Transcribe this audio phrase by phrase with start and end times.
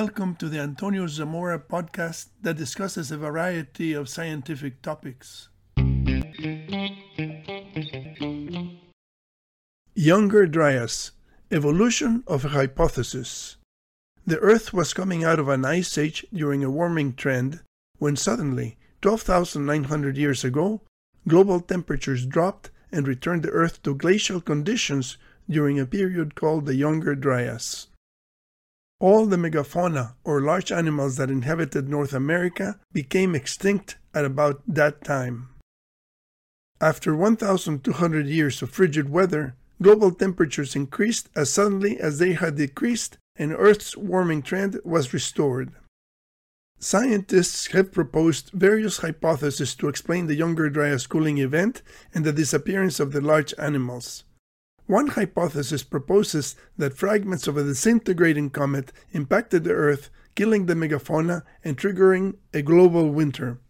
[0.00, 5.50] Welcome to the Antonio Zamora podcast that discusses a variety of scientific topics.
[9.94, 11.12] Younger Dryas
[11.52, 13.56] Evolution of a Hypothesis.
[14.26, 17.60] The Earth was coming out of an ice age during a warming trend
[17.98, 20.80] when suddenly, 12,900 years ago,
[21.28, 25.18] global temperatures dropped and returned the Earth to glacial conditions
[25.48, 27.86] during a period called the Younger Dryas.
[29.00, 35.04] All the megafauna, or large animals that inhabited North America, became extinct at about that
[35.04, 35.48] time.
[36.80, 43.18] After 1,200 years of frigid weather, global temperatures increased as suddenly as they had decreased
[43.36, 45.72] and Earth's warming trend was restored.
[46.78, 51.82] Scientists have proposed various hypotheses to explain the Younger Dryas cooling event
[52.12, 54.24] and the disappearance of the large animals.
[54.86, 61.42] One hypothesis proposes that fragments of a disintegrating comet impacted the Earth, killing the megafauna
[61.62, 63.60] and triggering a global winter.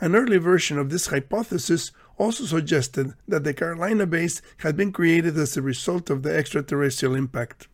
[0.00, 5.36] An early version of this hypothesis also suggested that the Carolina Bays had been created
[5.38, 7.68] as a result of the extraterrestrial impact.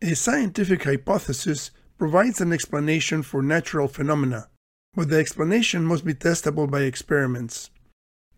[0.00, 4.48] A scientific hypothesis provides an explanation for natural phenomena,
[4.94, 7.70] but the explanation must be testable by experiments.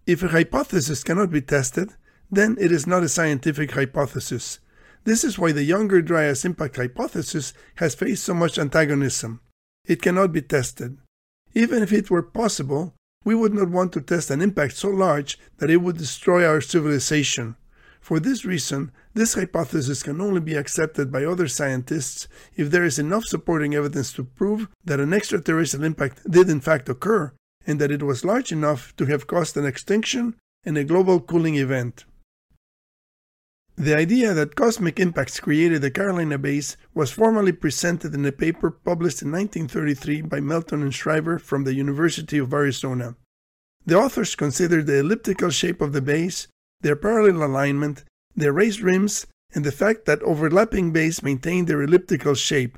[0.07, 1.95] If a hypothesis cannot be tested,
[2.31, 4.61] then it is not a scientific hypothesis.
[5.05, 9.41] This is why the Younger Dryas impact hypothesis has faced so much antagonism.
[9.87, 10.99] It cannot be tested.
[11.55, 15.39] Even if it were possible, we would not want to test an impact so large
[15.59, 17.57] that it would destroy our civilization.
[18.01, 22.99] For this reason, this hypothesis can only be accepted by other scientists if there is
[22.99, 27.33] enough supporting evidence to prove that an extraterrestrial impact did in fact occur
[27.67, 31.57] and that it was large enough to have caused an extinction and a global cooling
[31.57, 32.05] event.
[33.81, 38.71] The idea that cosmic impacts created the Carolina Bays was formally presented in a paper
[38.71, 43.17] published in 1933 by Melton and Schriever from the University of Arizona.
[43.87, 46.47] The authors considered the elliptical shape of the bays,
[46.83, 48.05] their parallel alignment,
[48.37, 52.77] their raised rims, and the fact that overlapping bays maintained their elliptical shape.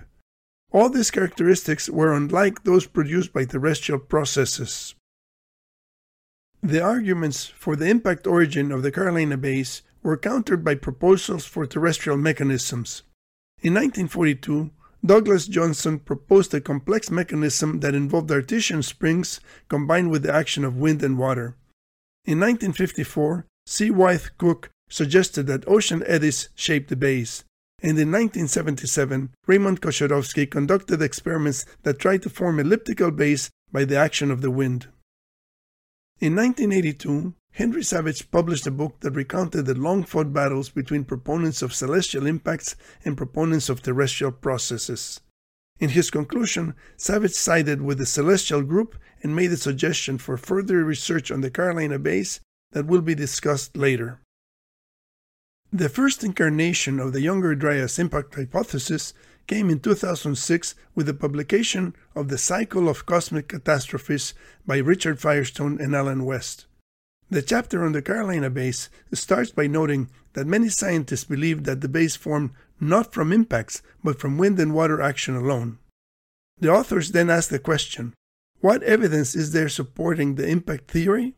[0.70, 4.94] All these characteristics were unlike those produced by terrestrial processes.
[6.62, 11.66] The arguments for the impact origin of the Carolina Bays were countered by proposals for
[11.66, 13.02] terrestrial mechanisms.
[13.62, 14.70] In 1942,
[15.04, 20.76] Douglas Johnson proposed a complex mechanism that involved artesian springs combined with the action of
[20.76, 21.56] wind and water.
[22.24, 23.90] In 1954, C.
[23.90, 27.44] Wythe Cooke suggested that ocean eddies shape the bays,
[27.80, 33.96] and in 1977, Raymond Kaczorowski conducted experiments that tried to form elliptical bays by the
[33.96, 34.86] action of the wind.
[36.20, 41.60] In 1982, Henry Savage published a book that recounted the long fought battles between proponents
[41.60, 45.20] of celestial impacts and proponents of terrestrial processes.
[45.78, 50.82] In his conclusion, Savage sided with the celestial group and made a suggestion for further
[50.82, 54.20] research on the Carolina Bays that will be discussed later.
[55.70, 59.12] The first incarnation of the Younger Dryas impact hypothesis
[59.46, 64.32] came in 2006 with the publication of The Cycle of Cosmic Catastrophes
[64.66, 66.66] by Richard Firestone and Alan West.
[67.32, 71.88] The chapter on the Carolina Bays starts by noting that many scientists believe that the
[71.88, 75.78] bays formed not from impacts, but from wind and water action alone.
[76.58, 78.12] The authors then ask the question
[78.60, 81.32] what evidence is there supporting the impact theory?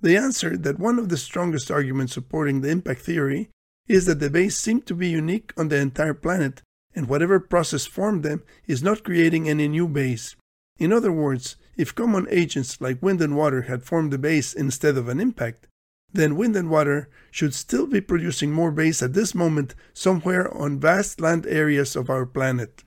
[0.00, 3.50] They answer that one of the strongest arguments supporting the impact theory
[3.86, 6.62] is that the bays seem to be unique on the entire planet,
[6.94, 10.34] and whatever process formed them is not creating any new bays.
[10.78, 14.96] In other words, if common agents like wind and water had formed the base instead
[14.96, 15.68] of an impact,
[16.12, 20.80] then wind and water should still be producing more bays at this moment somewhere on
[20.80, 22.84] vast land areas of our planet.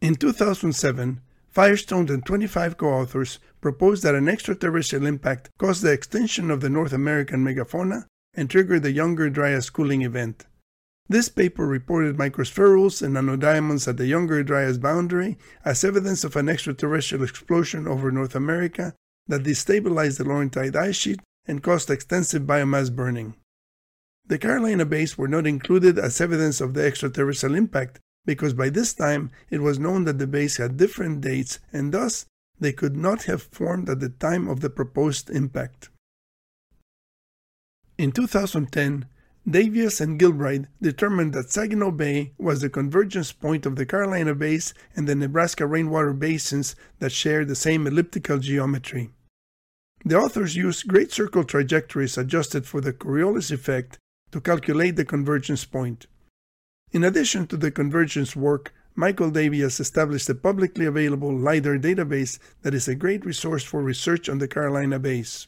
[0.00, 6.50] In 2007, Firestone and 25 co authors proposed that an extraterrestrial impact caused the extinction
[6.50, 10.46] of the North American megafauna and triggered the Younger Dryas cooling event.
[11.10, 16.48] This paper reported microspherules and nanodiamonds at the Younger Dryas boundary as evidence of an
[16.48, 18.94] extraterrestrial explosion over North America
[19.26, 23.34] that destabilized the Laurentide ice sheet and caused extensive biomass burning.
[24.24, 28.94] The Carolina Bays were not included as evidence of the extraterrestrial impact because by this
[28.94, 32.26] time it was known that the bays had different dates and thus
[32.60, 35.88] they could not have formed at the time of the proposed impact.
[37.98, 39.06] In 2010,
[39.48, 44.74] Davias and Gilbride determined that Saginaw Bay was the convergence point of the Carolina Bays
[44.94, 49.10] and the Nebraska rainwater basins that share the same elliptical geometry.
[50.04, 53.98] The authors used great circle trajectories adjusted for the Coriolis effect
[54.32, 56.06] to calculate the convergence point.
[56.92, 62.38] In addition to the convergence work, Michael Davias has established a publicly available LIDAR database
[62.62, 65.46] that is a great resource for research on the Carolina Bays.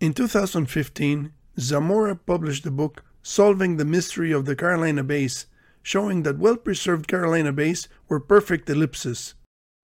[0.00, 5.46] In 2015, Zamora published the book Solving the Mystery of the Carolina Bays,
[5.82, 9.34] showing that well preserved Carolina Bays were perfect ellipses.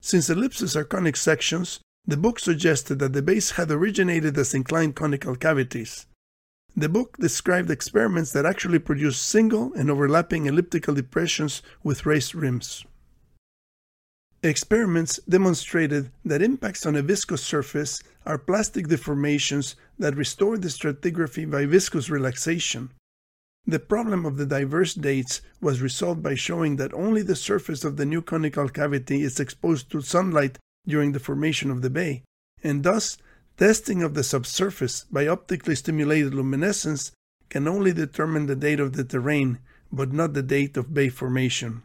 [0.00, 4.96] Since ellipses are conic sections, the book suggested that the bays had originated as inclined
[4.96, 6.06] conical cavities.
[6.76, 12.84] The book described experiments that actually produced single and overlapping elliptical depressions with raised rims.
[14.42, 21.50] Experiments demonstrated that impacts on a viscous surface are plastic deformations that restore the stratigraphy
[21.50, 22.90] by viscous relaxation.
[23.66, 27.98] The problem of the diverse dates was resolved by showing that only the surface of
[27.98, 32.22] the new conical cavity is exposed to sunlight during the formation of the bay,
[32.64, 33.18] and thus
[33.58, 37.12] testing of the subsurface by optically stimulated luminescence
[37.50, 39.58] can only determine the date of the terrain,
[39.92, 41.82] but not the date of bay formation.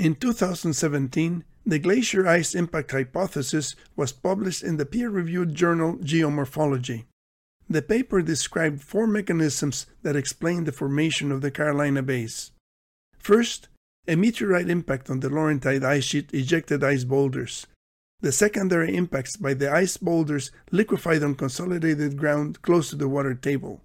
[0.00, 7.04] In 2017, the glacier ice impact hypothesis was published in the peer reviewed journal Geomorphology.
[7.68, 12.52] The paper described four mechanisms that explain the formation of the Carolina Bays.
[13.18, 13.68] First,
[14.08, 17.66] a meteorite impact on the Laurentide ice sheet ejected ice boulders.
[18.22, 23.34] The secondary impacts by the ice boulders liquefied on consolidated ground close to the water
[23.34, 23.82] table.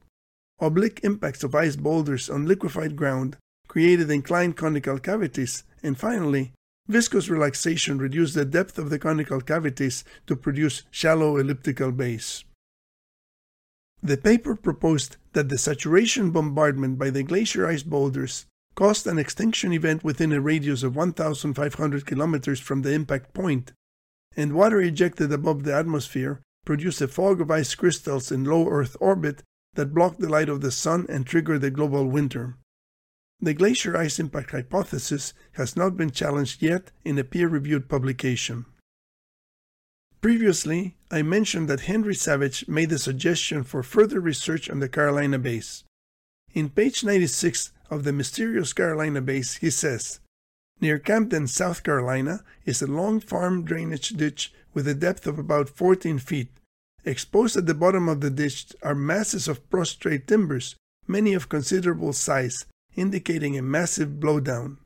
[0.60, 3.36] Oblique impacts of ice boulders on liquefied ground
[3.76, 6.54] created inclined conical cavities, and finally,
[6.88, 12.46] viscous relaxation reduced the depth of the conical cavities to produce shallow elliptical bays.
[14.02, 18.46] The paper proposed that the saturation bombardment by the glacier ice boulders
[18.76, 23.74] caused an extinction event within a radius of 1,500 kilometers from the impact point,
[24.38, 28.96] and water ejected above the atmosphere produced a fog of ice crystals in low Earth
[29.02, 29.44] orbit
[29.74, 32.56] that blocked the light of the sun and triggered the global winter.
[33.40, 38.66] The glacier ice impact hypothesis has not been challenged yet in a peer reviewed publication.
[40.22, 45.38] Previously, I mentioned that Henry Savage made a suggestion for further research on the Carolina
[45.38, 45.84] Bays.
[46.54, 50.20] In page 96 of the Mysterious Carolina Bays, he says
[50.82, 55.70] Near Camden, South Carolina, is a long farm drainage ditch with a depth of about
[55.70, 56.50] 14 feet.
[57.04, 60.76] Exposed at the bottom of the ditch are masses of prostrate timbers,
[61.08, 64.78] many of considerable size, indicating a massive blowdown.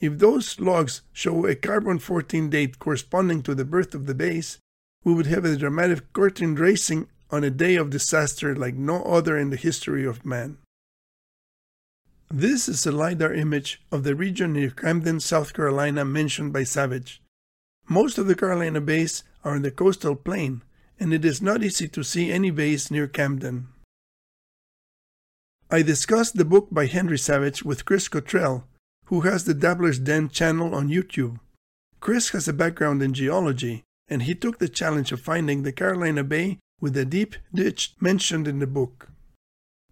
[0.00, 4.58] If those logs show a carbon 14 date corresponding to the birth of the bays,
[5.04, 9.36] we would have a dramatic curtain racing on a day of disaster like no other
[9.38, 10.58] in the history of man.
[12.30, 17.22] This is a LiDAR image of the region near Camden, South Carolina mentioned by Savage.
[17.88, 20.62] Most of the Carolina bays are in the coastal plain,
[20.98, 23.68] and it is not easy to see any bays near Camden.
[25.74, 28.64] I discussed the book by Henry Savage with Chris Cottrell,
[29.06, 31.40] who has the Dabbler's Den channel on YouTube.
[31.98, 36.24] Chris has a background in geology, and he took the challenge of finding the Carolina
[36.24, 39.08] Bay with the deep ditch mentioned in the book.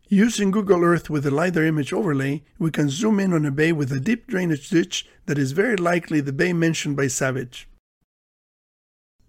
[0.07, 3.73] Using Google Earth with a LiDAR image overlay, we can zoom in on a bay
[3.73, 7.67] with a deep drainage ditch that is very likely the bay mentioned by Savage.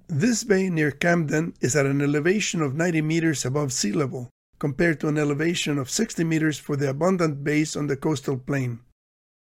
[0.09, 4.29] This bay near Camden is at an elevation of 90 meters above sea level,
[4.61, 8.79] compared to an elevation of 60 meters for the abundant bays on the coastal plain.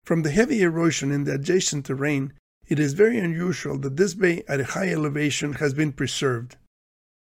[0.05, 2.31] From the heavy erosion in the adjacent terrain,
[2.69, 6.55] it is very unusual that this bay at a high elevation has been preserved.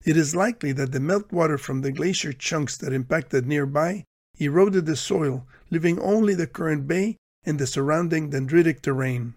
[0.03, 4.03] It is likely that the meltwater from the glacier chunks that impacted nearby
[4.37, 9.35] eroded the soil, leaving only the current bay and the surrounding dendritic terrain.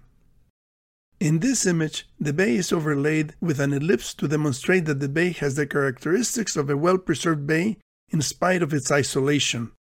[1.21, 5.31] In this image, the bay is overlaid with an ellipse to demonstrate that the bay
[5.31, 7.79] has the characteristics of a well preserved bay
[8.13, 9.73] in spite of its isolation.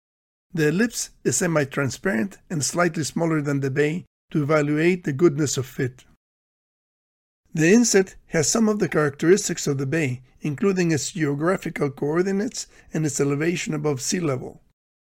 [0.53, 5.57] The ellipse is semi transparent and slightly smaller than the bay to evaluate the goodness
[5.57, 6.05] of fit.
[7.53, 13.05] The inset has some of the characteristics of the bay, including its geographical coordinates and
[13.05, 14.61] its elevation above sea level.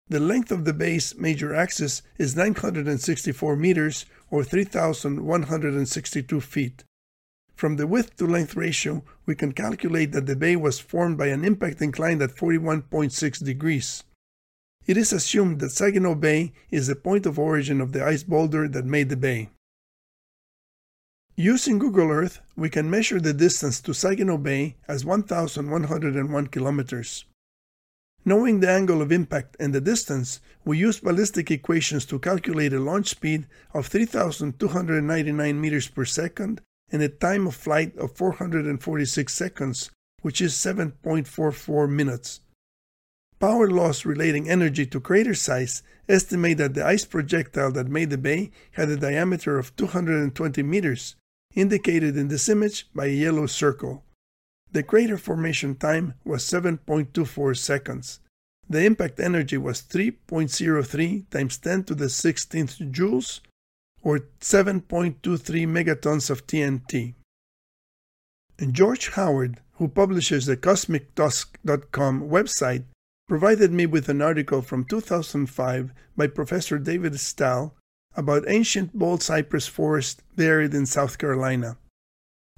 [0.08, 6.84] The length of the bay's major axis is 964 meters or 3,162 feet.
[7.60, 11.26] From the width to length ratio, we can calculate that the bay was formed by
[11.26, 14.02] an impact inclined at 41.6 degrees.
[14.86, 18.66] It is assumed that Saginaw Bay is the point of origin of the ice boulder
[18.68, 19.50] that made the bay.
[21.36, 27.26] Using Google Earth, we can measure the distance to Saginaw Bay as 1,101 kilometers.
[28.24, 32.80] Knowing the angle of impact and the distance, we use ballistic equations to calculate a
[32.80, 39.90] launch speed of 3,299 meters per second and a time of flight of 446 seconds,
[40.22, 42.40] which is 7.44 minutes.
[43.38, 48.18] Power laws relating energy to crater size estimate that the ice projectile that made the
[48.18, 51.16] bay had a diameter of 220 meters,
[51.54, 54.04] indicated in this image by a yellow circle.
[54.72, 58.20] The crater formation time was 7.24 seconds.
[58.68, 63.40] The impact energy was 3.03 times 10 to the 16th joules,
[64.02, 65.20] or 7.23
[65.66, 67.14] megatons of TNT.
[68.58, 72.84] And George Howard, who publishes the CosmicTusk.com website,
[73.28, 77.74] provided me with an article from 2005 by Professor David Stahl
[78.16, 81.78] about ancient bald cypress forest buried in South Carolina.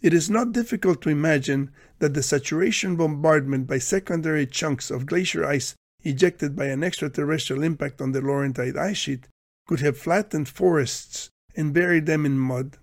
[0.01, 1.71] It is not difficult to imagine
[2.01, 8.01] that the saturation bombardment by secondary chunks of glacier ice ejected by an extraterrestrial impact
[8.01, 9.29] on the Laurentide ice sheet
[9.69, 12.79] could have flattened forests and buried them in mud.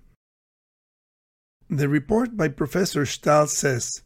[1.70, 4.02] The report by Professor Stahl says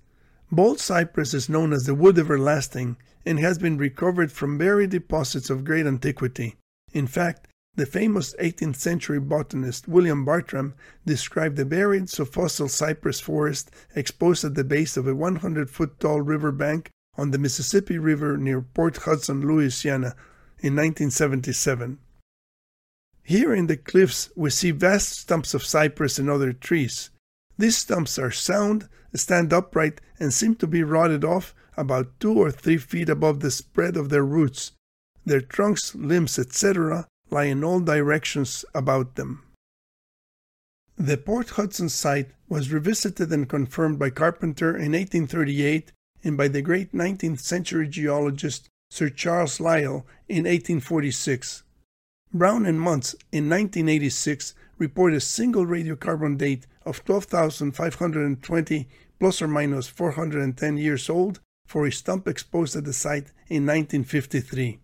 [0.52, 5.50] Bald cypress is known as the wood everlasting and has been recovered from buried deposits
[5.50, 6.56] of great antiquity.
[6.92, 13.72] In fact, the famous 18th century botanist William Bartram described the buried fossil cypress forest
[13.96, 18.38] exposed at the base of a 100 foot tall river bank on the Mississippi River
[18.38, 20.16] near Port Hudson, Louisiana,
[20.60, 21.98] in 1977.
[23.24, 27.10] Here in the cliffs, we see vast stumps of cypress and other trees.
[27.58, 32.52] These stumps are sound, stand upright, and seem to be rotted off about two or
[32.52, 34.74] three feet above the spread of their roots.
[35.26, 39.44] Their trunks, limbs, etc., lie in all directions about them.
[40.98, 45.92] The Port Hudson site was revisited and confirmed by Carpenter in 1838
[46.24, 51.64] and by the great 19th century geologist Sir Charles Lyell in 1846.
[52.36, 58.88] Brown and Muntz in 1986 report a single radiocarbon date of 12,520
[59.20, 64.80] plus or minus 410 years old for a stump exposed at the site in 1953.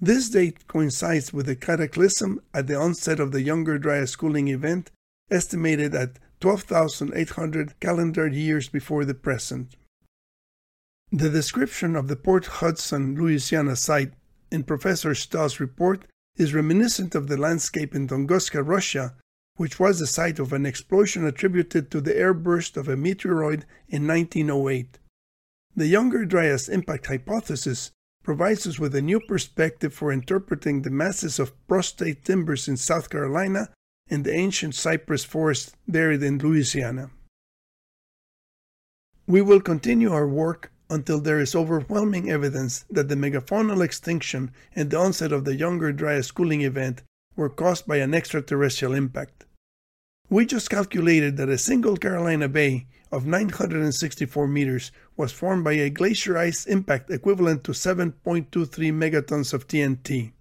[0.00, 4.90] This date coincides with the cataclysm at the onset of the Younger Dryas cooling event,
[5.30, 9.76] estimated at 12,800 calendar years before the present.
[11.10, 14.12] The description of the Port Hudson, Louisiana site
[14.50, 19.14] in Professor Stahl's report is reminiscent of the landscape in Tunguska, Russia,
[19.56, 24.06] which was the site of an explosion attributed to the airburst of a meteoroid in
[24.06, 24.98] 1908.
[25.76, 27.90] The Younger Dryas impact hypothesis
[28.22, 33.10] provides us with a new perspective for interpreting the masses of prostrate timbers in South
[33.10, 33.68] Carolina
[34.08, 37.10] and the ancient cypress forest buried in Louisiana.
[39.26, 44.90] We will continue our work until there is overwhelming evidence that the megafaunal extinction and
[44.90, 47.02] the onset of the Younger Dryas cooling event
[47.34, 49.46] were caused by an extraterrestrial impact.
[50.28, 55.90] We just calculated that a single Carolina Bay of 964 meters was formed by a
[55.90, 58.48] glacier ice impact equivalent to 7.23
[58.92, 60.32] megatons of TNT.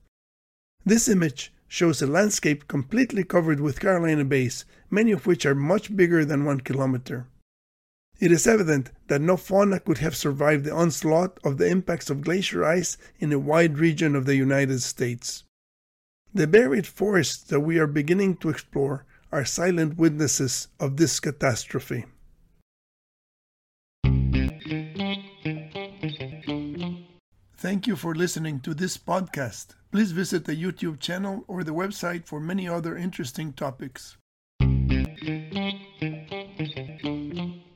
[0.86, 5.96] This image shows a landscape completely covered with Carolina bays, many of which are much
[5.96, 7.27] bigger than one kilometer.
[8.21, 12.21] It is evident that no fauna could have survived the onslaught of the impacts of
[12.21, 15.43] glacier ice in a wide region of the United States.
[16.31, 22.05] The buried forests that we are beginning to explore are silent witnesses of this catastrophe.
[27.57, 29.73] Thank you for listening to this podcast.
[29.91, 34.17] Please visit the YouTube channel or the website for many other interesting topics.